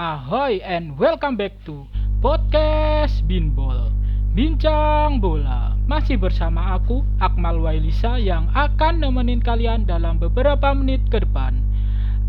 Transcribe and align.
Ahoy 0.00 0.64
and 0.64 0.96
welcome 0.96 1.36
back 1.36 1.60
to 1.68 1.84
Podcast 2.24 3.20
Binbol 3.28 3.92
Bincang 4.32 5.20
Bola. 5.20 5.76
Masih 5.84 6.16
bersama 6.16 6.72
aku, 6.72 7.04
Akmal 7.20 7.60
Wailisa 7.60 8.16
Yang 8.16 8.48
akan 8.56 9.04
nemenin 9.04 9.44
kalian 9.44 9.84
dalam 9.84 10.16
beberapa 10.16 10.72
menit 10.72 11.04
ke 11.12 11.20
depan. 11.20 11.60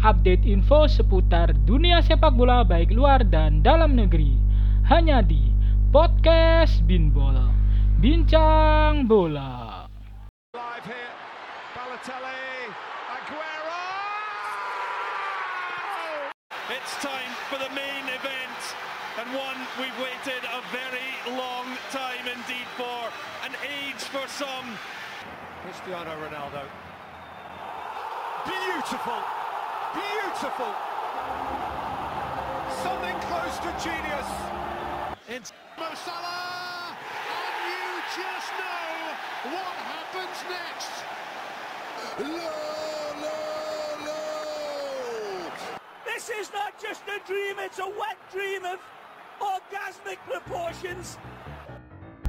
Update 0.04 0.44
info 0.44 0.84
seputar 0.84 1.55
dunia 1.63 2.04
sepak 2.04 2.36
bola 2.36 2.68
baik 2.68 2.92
luar 2.92 3.24
dan 3.24 3.63
dalam 3.63 3.96
negeri. 3.96 4.35
Hanya 4.92 5.24
di 5.24 5.56
Podcast 5.96 6.83
Binbol 6.83 7.40
Bincang 8.03 9.08
Bola. 9.08 9.88
Live 10.60 10.92
here, 10.92 11.15
Balotelli, 11.72 12.67
Aguero! 13.15 14.01
It's 16.72 16.95
time 17.03 17.35
for 17.49 17.59
the 17.59 17.67
main 17.76 18.05
event, 18.08 18.62
and 19.20 19.27
one 19.35 19.59
we've 19.75 19.98
waited 19.99 20.39
a 20.39 20.63
very 20.71 21.11
long 21.35 21.67
time 21.91 22.23
indeed 22.23 22.63
for, 22.77 23.11
an 23.44 23.52
age 23.59 23.99
for 24.07 24.25
some. 24.30 24.80
Cristiano 25.63 26.16
Ronaldo. 26.16 26.63
Beautiful, 28.47 29.20
beautiful. 29.91 30.71
Something 32.88 33.19
close 33.27 33.58
to 33.67 33.72
genius. 33.83 34.30
It's 35.27 35.52
Mo 35.77 35.91
Salah, 35.94 36.95
and 36.95 37.55
you 37.67 37.83
just 38.16 38.49
know 38.55 39.11
what 39.52 39.75
happens 39.91 40.39
next. 40.47 41.03
La, 42.17 42.70
This 46.11 46.27
is 46.43 46.51
not 46.51 46.75
just 46.75 47.07
a 47.07 47.23
dream, 47.23 47.55
it's 47.63 47.79
a 47.79 47.88
wet 47.88 48.19
dream 48.35 48.67
of 48.67 48.83
orgasmic 49.39 50.19
proportions. 50.27 51.15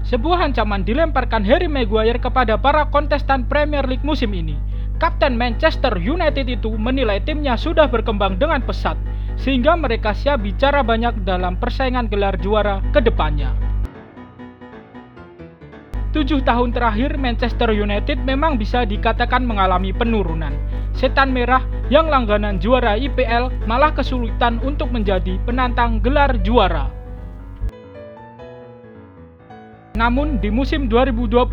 Sebuah 0.07 0.39
ancaman 0.47 0.87
dilemparkan 0.87 1.43
Harry 1.43 1.67
Maguire 1.67 2.23
kepada 2.23 2.55
para 2.55 2.87
kontestan 2.95 3.43
Premier 3.51 3.83
League 3.91 4.07
musim 4.07 4.39
ini. 4.39 4.55
Kapten 5.03 5.35
Manchester 5.35 5.99
United 5.99 6.47
itu 6.47 6.71
menilai 6.79 7.27
timnya 7.27 7.59
sudah 7.59 7.91
berkembang 7.91 8.39
dengan 8.39 8.63
pesat, 8.63 8.95
sehingga 9.35 9.75
mereka 9.75 10.15
siap 10.15 10.47
bicara 10.47 10.87
banyak 10.87 11.27
dalam 11.27 11.59
persaingan 11.59 12.07
gelar 12.07 12.39
juara 12.39 12.79
ke 12.95 13.03
depannya. 13.03 13.51
Tujuh 16.13 16.45
tahun 16.45 16.77
terakhir 16.77 17.17
Manchester 17.17 17.73
United 17.73 18.21
memang 18.21 18.61
bisa 18.61 18.85
dikatakan 18.85 19.49
mengalami 19.49 19.97
penurunan. 19.97 20.53
Setan 20.93 21.33
Merah 21.33 21.65
yang 21.89 22.13
langganan 22.13 22.61
juara 22.61 23.01
IPL 23.01 23.49
malah 23.65 23.97
kesulitan 23.97 24.61
untuk 24.61 24.93
menjadi 24.93 25.41
penantang 25.49 26.05
gelar 26.05 26.37
juara. 26.45 26.93
Namun 29.97 30.37
di 30.37 30.53
musim 30.53 30.85
2021 30.85 31.49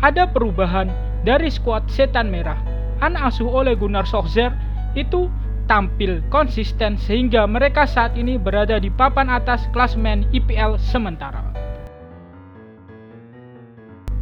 ada 0.00 0.24
perubahan 0.24 0.88
dari 1.20 1.52
skuad 1.52 1.84
Setan 1.92 2.32
Merah. 2.32 2.56
Anak 3.04 3.36
asuh 3.36 3.52
oleh 3.52 3.76
Gunnar 3.76 4.08
Solskjaer 4.08 4.56
itu 4.96 5.28
tampil 5.68 6.24
konsisten 6.32 6.96
sehingga 6.96 7.44
mereka 7.44 7.84
saat 7.84 8.16
ini 8.16 8.40
berada 8.40 8.80
di 8.80 8.88
papan 8.88 9.28
atas 9.28 9.68
klasemen 9.76 10.24
IPL 10.32 10.80
sementara. 10.80 11.57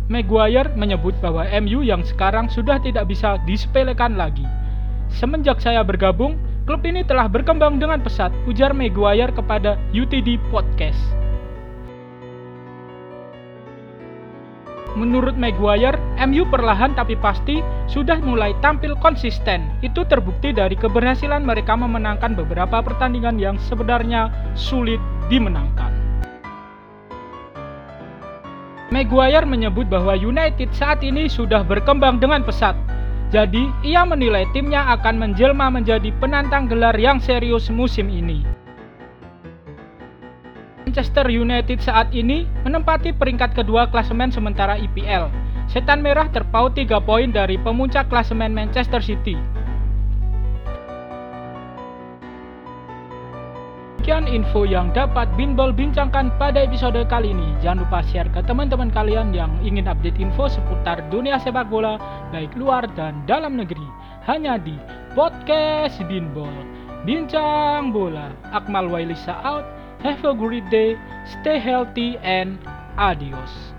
Maguire 0.06 0.70
menyebut 0.78 1.18
bahwa 1.18 1.42
MU 1.58 1.82
yang 1.82 2.06
sekarang 2.06 2.46
sudah 2.46 2.78
tidak 2.78 3.10
bisa 3.10 3.42
disepelekan 3.42 4.14
lagi. 4.14 4.46
Semenjak 5.10 5.58
saya 5.58 5.82
bergabung, 5.82 6.38
klub 6.62 6.86
ini 6.86 7.02
telah 7.02 7.26
berkembang 7.26 7.82
dengan 7.82 7.98
pesat, 7.98 8.30
ujar 8.46 8.70
Maguire 8.70 9.34
kepada 9.34 9.74
UTD 9.90 10.38
Podcast. 10.54 10.98
Menurut 14.94 15.34
Maguire, 15.36 15.98
MU 16.24 16.46
perlahan 16.48 16.94
tapi 16.94 17.18
pasti 17.18 17.60
sudah 17.90 18.16
mulai 18.22 18.54
tampil 18.62 18.96
konsisten. 19.02 19.68
Itu 19.82 20.06
terbukti 20.08 20.54
dari 20.54 20.78
keberhasilan 20.78 21.42
mereka 21.42 21.76
memenangkan 21.76 22.32
beberapa 22.32 22.80
pertandingan 22.80 23.36
yang 23.36 23.58
sebenarnya 23.58 24.32
sulit 24.56 25.02
dimenangkan. 25.28 25.92
Maguire 28.96 29.44
menyebut 29.44 29.92
bahwa 29.92 30.16
United 30.16 30.72
saat 30.72 31.04
ini 31.04 31.28
sudah 31.28 31.60
berkembang 31.60 32.16
dengan 32.16 32.40
pesat. 32.40 32.72
Jadi, 33.28 33.68
ia 33.84 34.08
menilai 34.08 34.48
timnya 34.56 34.88
akan 34.96 35.20
menjelma 35.20 35.68
menjadi 35.68 36.08
penantang 36.16 36.64
gelar 36.64 36.96
yang 36.96 37.20
serius 37.20 37.68
musim 37.68 38.08
ini. 38.08 38.40
Manchester 40.88 41.28
United 41.28 41.84
saat 41.84 42.08
ini 42.16 42.48
menempati 42.64 43.12
peringkat 43.12 43.52
kedua 43.52 43.84
klasemen 43.92 44.32
sementara 44.32 44.80
IPL. 44.80 45.28
Setan 45.68 46.00
Merah 46.00 46.32
terpaut 46.32 46.72
3 46.72 46.88
poin 47.04 47.28
dari 47.28 47.60
pemuncak 47.60 48.08
klasemen 48.08 48.56
Manchester 48.56 49.04
City. 49.04 49.36
Sekian 54.06 54.30
info 54.30 54.62
yang 54.62 54.94
dapat 54.94 55.26
Binbol 55.34 55.74
bincangkan 55.74 56.30
pada 56.38 56.62
episode 56.62 57.02
kali 57.10 57.34
ini. 57.34 57.58
Jangan 57.58 57.82
lupa 57.82 58.06
share 58.06 58.30
ke 58.30 58.38
teman-teman 58.38 58.86
kalian 58.86 59.34
yang 59.34 59.50
ingin 59.66 59.90
update 59.90 60.14
info 60.22 60.46
seputar 60.46 61.02
dunia 61.10 61.42
sepak 61.42 61.66
bola 61.66 61.98
baik 62.30 62.54
luar 62.54 62.86
dan 62.94 63.26
dalam 63.26 63.58
negeri. 63.58 63.82
Hanya 64.22 64.62
di 64.62 64.78
Podcast 65.10 65.98
Binbol. 66.06 66.54
Bincang 67.02 67.90
bola. 67.90 68.30
Akmal 68.54 68.86
Wailisa 68.86 69.42
out. 69.42 69.66
Have 70.06 70.22
a 70.22 70.38
great 70.38 70.70
day, 70.70 70.94
stay 71.26 71.58
healthy, 71.58 72.14
and 72.22 72.62
adios. 72.94 73.75